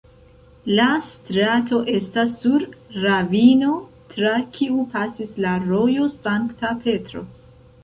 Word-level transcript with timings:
La 0.77 0.85
strato 1.07 1.81
estas 1.97 2.33
sur 2.39 2.65
ravino 3.03 3.77
tra 4.15 4.33
kiu 4.57 4.89
pasis 4.97 5.37
la 5.47 5.55
rojo 5.69 6.11
Sankta 6.17 6.75
Petro. 6.89 7.27